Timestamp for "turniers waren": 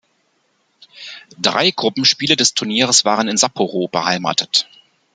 2.55-3.27